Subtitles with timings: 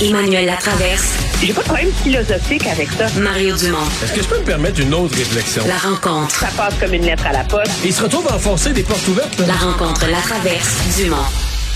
[0.00, 1.18] Emmanuel Latraverse.
[1.42, 3.06] J'ai pas de problème philosophique avec ça.
[3.20, 3.82] Mario Dumont.
[4.00, 5.64] Est-ce que je peux me permettre une autre réflexion?
[5.66, 6.30] La rencontre.
[6.36, 7.84] Ça passe comme une lettre à la poste.
[7.84, 9.36] Il se retrouve à enfoncer des portes ouvertes.
[9.40, 11.16] La rencontre, la traverse, Dumont.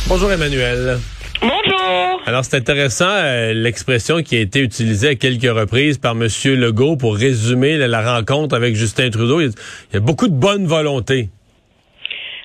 [0.06, 0.98] Bonjour Emmanuel.
[1.40, 2.22] Bonjour.
[2.24, 6.28] Alors c'est intéressant euh, l'expression qui a été utilisée à quelques reprises par M.
[6.44, 9.40] Legault pour résumer la, la rencontre avec Justin Trudeau.
[9.40, 9.52] Il y, a,
[9.90, 11.28] il y a beaucoup de bonne volonté.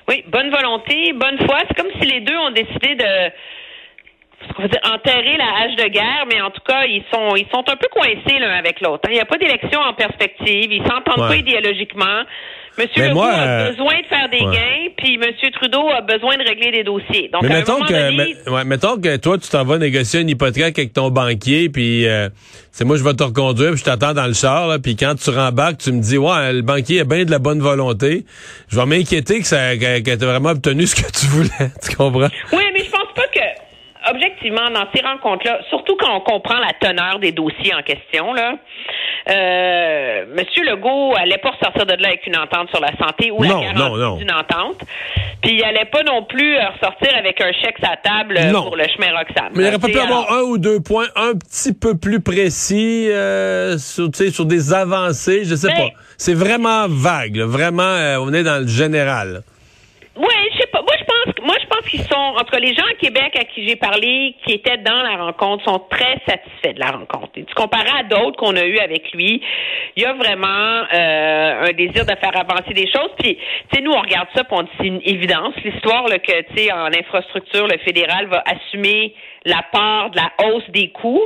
[0.08, 1.58] Oui, bonne volonté, bonne foi.
[1.68, 3.30] C'est comme si les deux ont décidé de
[4.58, 7.46] on va dire, enterrer la hache de guerre, mais en tout cas, ils sont ils
[7.52, 9.02] sont un peu coincés l'un avec l'autre.
[9.06, 9.10] hein.
[9.10, 11.28] Il n'y a pas d'élection en perspective, ils s'entendent Ouais.
[11.28, 12.22] pas idéologiquement.
[12.78, 14.54] Monsieur Legault moi, a euh, besoin de faire des ouais.
[14.54, 17.28] gains, puis Monsieur Trudeau a besoin de régler des dossiers.
[17.32, 20.28] Donc, Mais à mettons que, donné, ouais, mettons que toi, tu t'en vas négocier une
[20.28, 22.28] hypothèque avec ton banquier, puis euh,
[22.70, 25.16] c'est moi, je vais te reconduire, puis je t'attends dans le char, là, puis quand
[25.16, 28.24] tu rembarques, tu me dis, ouais, le banquier a bien de la bonne volonté.
[28.68, 31.48] Je vais m'inquiéter que ça, que, que vraiment obtenu ce que tu voulais.
[31.82, 32.28] Tu comprends?
[32.52, 33.40] Oui, mais je pense pas que,
[34.10, 38.54] objectivement, dans ces rencontres-là, surtout quand on comprend la teneur des dossiers en question, là,
[39.30, 43.44] euh, Monsieur Legault allait pas ressortir de là avec une entente sur la santé ou
[43.44, 44.16] Non, la garantie non, non.
[44.16, 44.80] d'une entente.
[45.42, 48.62] Puis il allait pas non plus euh, ressortir avec un chèque la table euh, Non.
[48.64, 49.50] pour le chemin Roxham.
[49.54, 53.08] Mais il aurait pas pu avoir un ou deux points un petit peu plus précis
[53.10, 55.94] euh, sur, sur des avancées, je sais Mais- pas.
[56.16, 57.46] C'est vraiment vague, là.
[57.46, 59.42] vraiment, euh, on est dans le général.
[60.16, 60.80] Oui, je sais pas.
[60.82, 63.76] Moi, je pense, qu'ils sont, en tout cas, les gens à Québec à qui j'ai
[63.76, 67.30] parlé, qui étaient dans la rencontre, sont très satisfaits de la rencontre.
[67.36, 69.42] Et tu comparais à d'autres qu'on a eu avec lui,
[69.96, 73.10] il y a vraiment euh, un désir de faire avancer des choses.
[73.18, 75.54] Puis, tu sais, nous, on regarde ça, dit c'est une évidence.
[75.64, 79.14] L'histoire que, tu sais, en infrastructure, le fédéral va assumer
[79.44, 81.22] la part de la hausse des coûts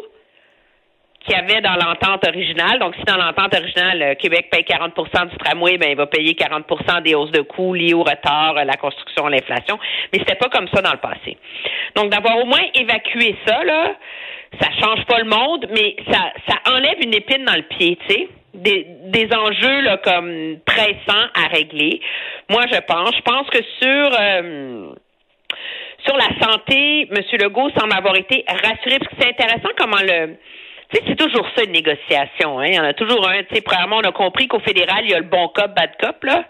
[1.25, 2.78] qu'il y avait dans l'entente originale.
[2.78, 6.34] Donc, si dans l'entente originale, euh, Québec paye 40% du tramway, ben, il va payer
[6.34, 9.79] 40% des hausses de coûts liées au retard, à la construction, l'inflation.
[10.12, 11.37] Mais c'était pas comme ça dans le passé.
[11.97, 13.95] Donc, d'avoir au moins évacué ça, là,
[14.61, 18.14] ça change pas le monde, mais ça, ça enlève une épine dans le pied, tu
[18.14, 18.29] sais.
[18.55, 22.02] Des, des enjeux là, comme pressants à régler.
[22.51, 23.17] Moi, je pense.
[23.17, 24.92] Je pense que sur euh,
[26.05, 27.17] sur la santé, M.
[27.41, 30.36] Legault semble avoir été rassuré, parce que c'est intéressant comment le...
[30.92, 32.61] Tu sais, c'est toujours ça, une négociation.
[32.61, 32.67] Hein?
[32.67, 33.42] Il y en a toujours un.
[33.45, 35.91] Tu sais, premièrement, on a compris qu'au fédéral, il y a le bon cop, bad
[36.01, 36.45] cop, là.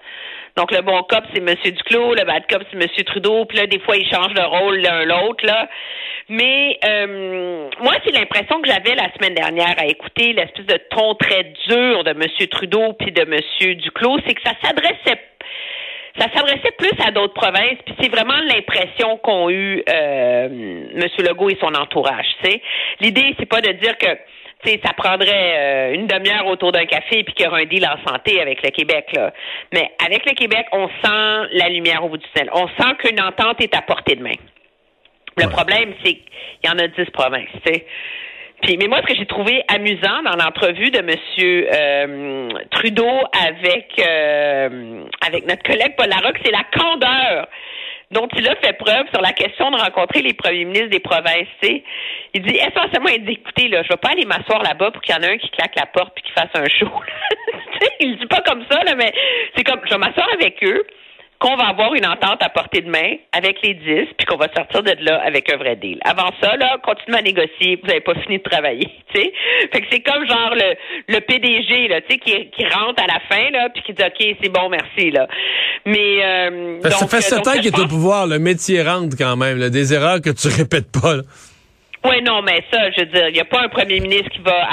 [0.56, 1.54] Donc, le bon cop, c'est M.
[1.64, 3.04] Duclos, le bad cop, c'est M.
[3.06, 5.68] Trudeau, puis là, des fois, ils changent de rôle l'un l'autre, là.
[6.28, 11.14] Mais euh, moi, c'est l'impression que j'avais la semaine dernière à écouter l'espèce de ton
[11.14, 12.48] très dur de M.
[12.48, 13.74] Trudeau puis de M.
[13.76, 15.20] Duclos, c'est que ça s'adressait
[16.18, 21.06] ça s'adressait plus à d'autres provinces, puis c'est vraiment l'impression qu'ont eu euh, M.
[21.18, 22.26] Legault et son entourage.
[22.42, 22.62] Tu sais,
[23.00, 24.08] l'idée c'est pas de dire que
[24.64, 27.64] tu sais, ça prendrait euh, une demi-heure autour d'un café puis qu'il y aura un
[27.64, 29.32] deal en santé avec le Québec là.
[29.72, 32.48] Mais avec le Québec, on sent la lumière au bout du tunnel.
[32.54, 34.34] On sent qu'une entente est à portée de main.
[35.36, 35.50] Le Ouais.
[35.50, 36.22] problème, c'est qu'il
[36.66, 37.48] y en a dix provinces.
[37.66, 37.86] Tu sais.
[38.68, 43.10] Mais moi, ce que j'ai trouvé amusant dans l'entrevue de Monsieur euh, Trudeau
[43.46, 47.48] avec euh, avec notre collègue Paul Larocque, c'est la candeur
[48.12, 51.48] dont il a fait preuve sur la question de rencontrer les premiers ministres des provinces.
[51.62, 51.82] sais.
[52.34, 55.14] Il dit essentiellement, il dit écoutez là, je vais pas aller m'asseoir là-bas pour qu'il
[55.14, 56.90] y en ait un qui claque la porte puis qui fasse un show.
[58.00, 59.12] Il dit pas comme ça là, mais
[59.56, 60.86] c'est comme je vais m'asseoir avec eux
[61.42, 64.46] qu'on va avoir une entente à portée de main avec les 10, puis qu'on va
[64.56, 65.98] sortir de là avec un vrai deal.
[66.04, 69.32] Avant ça, là, continuez à négocier, vous n'avez pas fini de travailler, tu sais.
[69.72, 70.76] Fait que c'est comme genre le,
[71.12, 74.02] le PDG, là, tu sais, qui, qui rentre à la fin, là, puis qui dit,
[74.02, 75.26] OK, c'est bon, merci, là.
[75.84, 78.38] Mais, euh, Ça, ça donc, fait euh, sept donc, ans qu'il est au pouvoir, le
[78.38, 81.16] métier rentre quand même, là, des erreurs que tu répètes pas.
[81.16, 81.22] là.
[82.04, 84.40] Oui, non, mais ça, je veux dire, il n'y a pas un premier ministre qui
[84.40, 84.68] va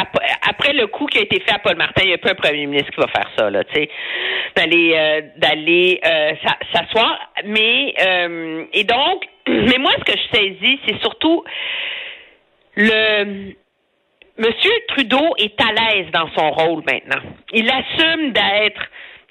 [0.50, 2.36] après le coup qui a été fait à Paul Martin, il n'y a pas un
[2.36, 3.90] premier ministre qui va faire ça, là, tu sais,
[4.56, 7.20] d'aller euh, d'aller euh, s'a- s'asseoir.
[7.46, 11.44] Mais euh, et donc, mais moi, ce que je saisis, c'est surtout
[12.76, 13.54] le
[14.38, 17.22] Monsieur Trudeau est à l'aise dans son rôle maintenant.
[17.54, 18.82] Il assume d'être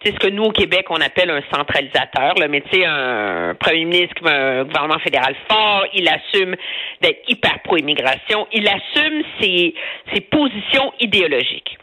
[0.05, 4.15] c'est ce que nous au Québec on appelle un centralisateur, là, mais un premier ministre
[4.15, 6.55] qui un gouvernement fédéral fort, il assume
[7.01, 9.75] d'être hyper pro-immigration, il assume ses,
[10.13, 11.79] ses positions idéologiques.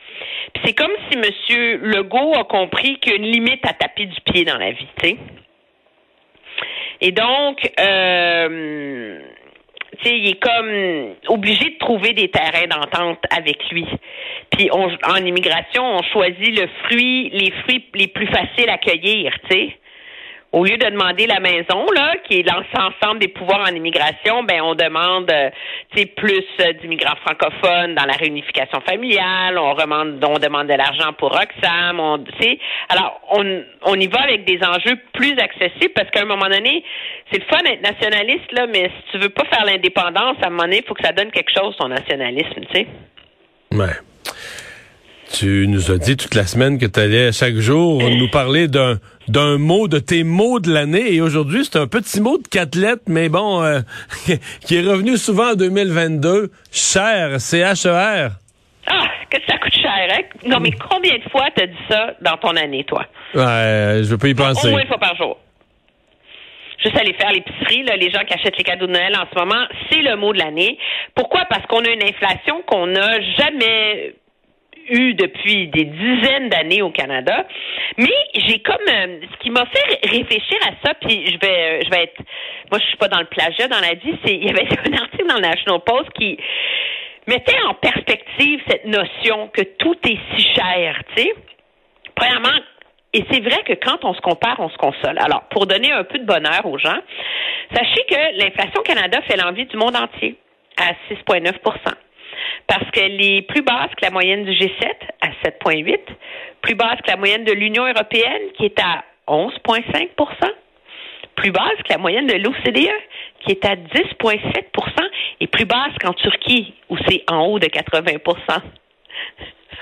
[0.64, 4.22] C'est comme si Monsieur Legault a compris qu'il y a une limite à taper du
[4.22, 4.88] pied dans la vie.
[7.02, 9.20] Et donc, euh,
[10.04, 13.86] sais, il est comme obligé de trouver des terrains d'entente avec lui.
[14.52, 19.34] Puis on, en immigration, on choisit le fruit, les fruits les plus faciles à cueillir,
[19.50, 19.72] tu
[20.56, 24.62] au lieu de demander la maison, là, qui est l'ensemble des pouvoirs en immigration, ben
[24.62, 25.50] on demande euh,
[26.16, 32.24] plus euh, d'immigrants francophones dans la réunification familiale, on demande, de l'argent pour Roxham, on,
[32.88, 36.86] alors on, on y va avec des enjeux plus accessibles parce qu'à un moment donné,
[37.30, 40.52] c'est le fun d'être nationaliste, là, mais si tu veux pas faire l'indépendance, à un
[40.52, 42.88] moment donné, il faut que ça donne quelque chose, ton nationalisme, tu sais.
[43.74, 44.15] Ouais.
[45.38, 49.00] Tu nous as dit toute la semaine que tu allais chaque jour nous parler d'un
[49.28, 51.14] d'un mot, de tes mots de l'année.
[51.14, 53.82] Et aujourd'hui, c'est un petit mot de quatre lettres, mais bon, euh,
[54.66, 56.52] qui est revenu souvent en 2022.
[56.72, 58.32] Cher, C-H-E-R.
[58.88, 60.22] Ah, que ça coûte cher, hein?
[60.46, 63.06] Non, mais combien de fois t'as dit ça dans ton année, toi?
[63.34, 64.70] Ouais, je peux y penser.
[64.70, 65.38] Au moins une fois par jour.
[66.82, 69.38] Juste aller faire l'épicerie, là, les gens qui achètent les cadeaux de Noël en ce
[69.38, 70.78] moment, c'est le mot de l'année.
[71.14, 71.42] Pourquoi?
[71.50, 74.16] Parce qu'on a une inflation qu'on n'a jamais
[74.90, 77.46] eu depuis des dizaines d'années au Canada.
[77.98, 81.82] Mais j'ai comme euh, ce qui m'a fait réfléchir à ça, puis je vais euh,
[81.86, 82.22] je vais être
[82.72, 84.94] moi je suis pas dans le plagiat dans la vie, c'est il y avait un
[84.94, 86.38] article dans le National Post qui
[87.28, 91.36] mettait en perspective cette notion que tout est si cher, tu sais.
[92.16, 92.60] Premièrement,
[93.14, 95.18] et c'est vrai que quand on se compare, on se console.
[95.20, 97.00] Alors, pour donner un peu de bonheur aux gens,
[97.74, 100.38] sachez que l'inflation Canada fait l'envie du monde entier
[100.78, 101.60] à 6,9
[102.68, 104.92] parce qu'elle est plus basse que la moyenne du G7
[105.22, 106.00] à 7,8,
[106.62, 110.52] plus basse que la moyenne de l'Union européenne qui est à 11,5%
[111.36, 112.90] plus basse que la moyenne de l'OCDE
[113.42, 114.40] qui est à 10,7%
[115.42, 118.20] et plus basse qu'en Turquie où c'est en haut de 80%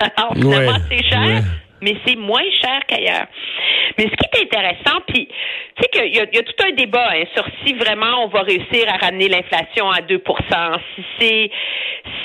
[0.00, 1.42] Alors, finalement, c'est cher
[1.84, 3.26] mais c'est moins cher qu'ailleurs.
[3.98, 5.28] Mais ce qui est intéressant, puis
[5.76, 8.86] tu sais qu'il y, a tout un débat hein, sur si vraiment on va réussir
[8.88, 11.50] à ramener l'inflation à 2% si c'est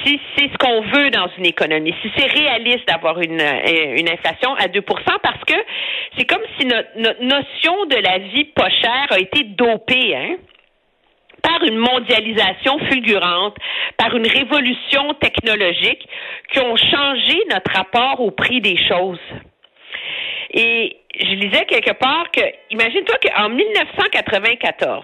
[0.04, 4.10] si c'est ce qu'on veut dans une économie, si c'est réaliste d'avoir une, euh, une
[4.10, 4.82] inflation à 2%
[5.22, 5.56] parce que
[6.18, 10.38] c'est comme si notre, notre notion de la vie pas chère a été dopée, hein?
[11.42, 13.56] par une mondialisation fulgurante,
[13.98, 16.08] par une révolution technologique
[16.52, 19.20] qui ont changé notre rapport au prix des choses.
[20.62, 25.04] Et je lisais quelque part que, imagine-toi qu'en 1994,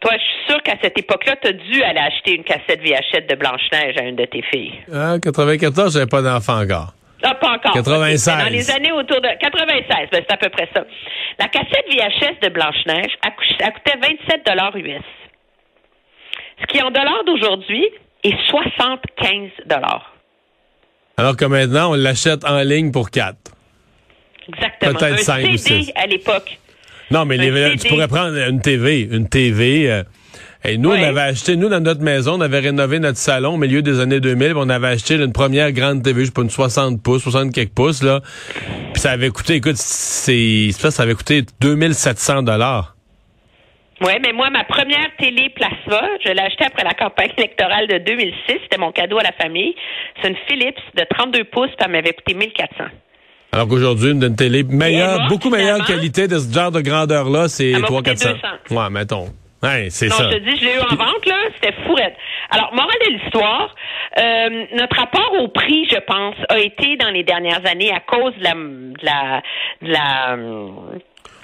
[0.00, 3.28] toi, je suis sûre qu'à cette époque-là, tu as dû aller acheter une cassette VHS
[3.28, 4.72] de Blanche-Neige à une de tes filles.
[4.92, 6.94] Ah, 94, j'avais pas d'enfant encore.
[7.22, 7.74] Ah, pas encore.
[7.74, 8.38] 96.
[8.44, 10.84] Dans les années autour de 96, ben, c'est à peu près ça.
[11.38, 15.04] La cassette VHS de Blanche-Neige, elle coûtait 27 dollars US.
[16.60, 17.86] Ce qui, en dollars d'aujourd'hui,
[18.24, 20.12] est 75 dollars.
[21.18, 23.36] Alors que maintenant, on l'achète en ligne pour 4.
[24.54, 24.94] Exactement.
[24.94, 26.58] Peut-être un CD à l'époque.
[27.10, 27.38] Non, mais
[27.76, 29.90] tu pourrais prendre une TV, une TV.
[29.90, 30.02] Euh,
[30.64, 33.56] et nous, on avait acheté, nous, dans notre maison, on avait rénové notre salon au
[33.56, 36.50] milieu des années 2000, on avait acheté une première grande TV, je sais pas, une
[36.50, 38.20] 60 pouces, 60 quelques pouces, là.
[38.92, 42.94] Puis ça avait coûté, écoute, c'est, ça, ça avait coûté 2700 dollars.
[44.02, 47.98] Oui, mais moi, ma première télé plasma, je l'ai achetée après la campagne électorale de
[47.98, 48.34] 2006.
[48.62, 49.74] C'était mon cadeau à la famille.
[50.20, 52.84] C'est une Philips de 32 pouces, puis elle m'avait coûté 1400.
[53.52, 58.36] Alors qu'aujourd'hui, une, télé meilleure, beaucoup meilleure qualité de ce genre de grandeur-là, c'est 300-400.
[58.70, 59.28] Ouais, mettons.
[59.62, 60.24] Ouais, c'est ça.
[60.24, 62.14] Non, je te dis, je l'ai eu en vente, là, c'était fourrette.
[62.50, 63.74] Alors, morale de l'histoire,
[64.18, 68.34] euh, notre rapport au prix, je pense, a été dans les dernières années à cause
[68.36, 69.42] de la, de la,
[69.82, 70.36] de la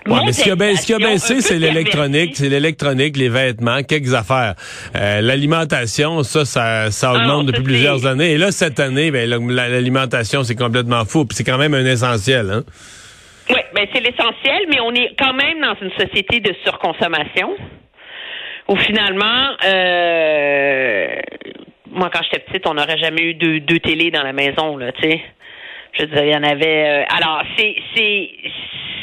[0.07, 0.43] Ouais, mais ce
[0.87, 4.55] qui a, baissé, c'est l'électronique, c'est l'électronique, les vêtements, quelques affaires.
[4.95, 8.33] Euh, l'alimentation, ça, ça, ça ah augmente depuis plusieurs années.
[8.33, 11.25] Et là, cette année, ben, l'alimentation, c'est complètement fou.
[11.25, 12.65] Puis c'est quand même un essentiel, hein?
[13.49, 17.55] Oui, ben c'est l'essentiel, mais on est quand même dans une société de surconsommation
[18.69, 21.07] où finalement, euh,
[21.93, 24.91] moi quand j'étais petite, on n'aurait jamais eu deux, deux télés dans la maison, là,
[24.93, 25.21] tu sais.
[25.97, 26.89] Je veux dire, il y en avait.
[26.89, 27.75] Euh, alors, c'est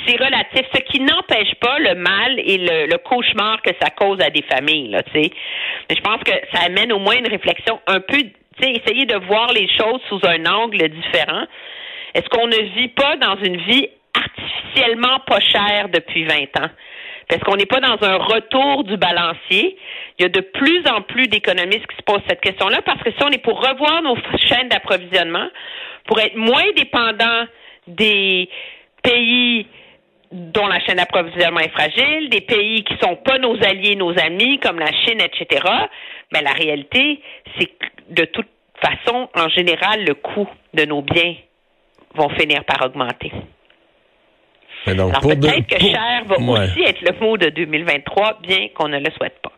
[0.05, 4.29] c'est relatif, ce qui n'empêche pas le mal et le, cauchemar que ça cause à
[4.29, 5.31] des familles, là, tu sais.
[5.89, 8.17] Mais je pense que ça amène au moins une réflexion un peu,
[8.61, 11.45] essayer de voir les choses sous un angle différent.
[12.13, 16.69] Est-ce qu'on ne vit pas dans une vie artificiellement pas chère depuis 20 ans?
[17.29, 19.77] Parce qu'on n'est pas dans un retour du balancier?
[20.19, 23.11] Il y a de plus en plus d'économistes qui se posent cette question-là parce que
[23.11, 25.47] si on est pour revoir nos chaînes d'approvisionnement,
[26.05, 27.45] pour être moins dépendant
[27.87, 28.49] des
[29.01, 29.67] pays
[30.31, 34.59] dont la chaîne d'approvisionnement est fragile, des pays qui sont pas nos alliés, nos amis,
[34.59, 35.63] comme la Chine, etc.
[36.31, 37.21] Mais la réalité,
[37.57, 38.47] c'est que de toute
[38.81, 41.35] façon, en général, le coût de nos biens
[42.15, 43.31] vont finir par augmenter.
[44.85, 49.11] Alors peut-être que cher va aussi être le mot de 2023, bien qu'on ne le
[49.11, 49.51] souhaite pas.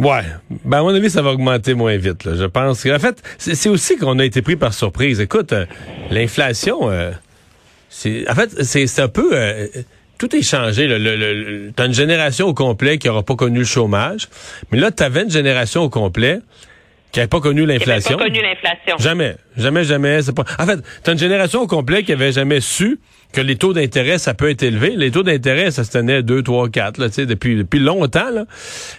[0.00, 0.22] Ouais.
[0.64, 2.24] Ben, à mon avis, ça va augmenter moins vite.
[2.24, 2.34] Là.
[2.34, 5.20] Je pense En fait, c'est aussi qu'on a été pris par surprise.
[5.20, 5.66] Écoute, euh,
[6.10, 6.90] l'inflation...
[6.90, 7.12] Euh,
[7.88, 9.30] c'est en fait, c'est un peu...
[9.32, 9.66] Euh,
[10.16, 10.86] tout est changé.
[10.86, 14.28] Le, le, t'as une génération au complet qui n'aura pas connu le chômage,
[14.70, 16.40] mais là, tu avais une génération au complet
[17.10, 18.18] qui n'avait pas connu l'inflation.
[18.98, 20.20] Jamais, jamais, jamais.
[20.36, 20.44] Pas.
[20.58, 23.00] En fait, t'as une génération au complet qui avait jamais su
[23.32, 24.94] que les taux d'intérêt, ça peut être élevé.
[24.96, 28.30] Les taux d'intérêt, ça se tenait 2, 3, 4, là, depuis, depuis longtemps.
[28.30, 28.44] Là.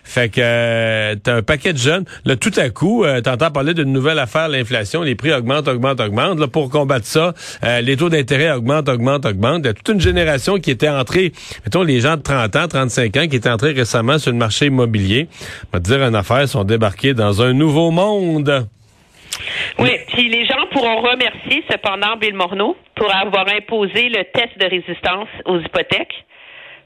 [0.03, 2.05] Fait que euh, t'as un paquet de jeunes.
[2.25, 5.99] Là, tout à coup, euh, t'entends parler d'une nouvelle affaire, l'inflation, les prix augmentent, augmentent,
[5.99, 6.39] augmentent.
[6.39, 7.33] Là, pour combattre ça,
[7.63, 9.61] euh, les taux d'intérêt augmentent, augmentent, augmentent.
[9.63, 11.33] Il y a toute une génération qui était entrée,
[11.65, 14.67] mettons les gens de 30 ans, 35 ans, qui étaient entrés récemment sur le marché
[14.67, 15.27] immobilier.
[15.73, 18.67] On va dire une affaire, sont débarqués dans un nouveau monde.
[19.79, 24.65] Oui, puis les gens pourront remercier cependant Bill Morneau pour avoir imposé le test de
[24.65, 26.25] résistance aux hypothèques.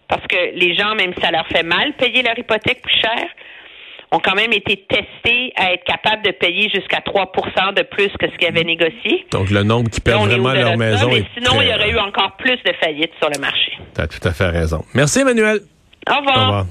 [0.07, 3.25] Parce que les gens, même si ça leur fait mal payer leur hypothèque plus cher,
[4.11, 8.29] ont quand même été testés à être capables de payer jusqu'à 3% de plus que
[8.29, 9.25] ce qu'ils avaient négocié.
[9.31, 12.35] Donc, le nombre qui perdent vraiment leur maison mais Sinon, il y aurait eu encore
[12.37, 13.73] plus de faillites sur le marché.
[13.95, 14.83] Tu as tout à fait raison.
[14.93, 15.59] Merci, Emmanuel.
[16.09, 16.37] Au revoir.
[16.37, 16.65] Au revoir.